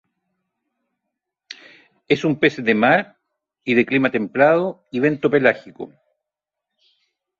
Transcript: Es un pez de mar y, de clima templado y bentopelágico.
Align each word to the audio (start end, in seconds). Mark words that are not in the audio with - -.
Es 2.15 2.23
un 2.29 2.35
pez 2.45 2.57
de 2.67 2.73
mar 2.83 3.01
y, 3.63 3.75
de 3.75 3.85
clima 3.85 4.09
templado 4.09 4.83
y 4.89 4.99
bentopelágico. 4.99 5.93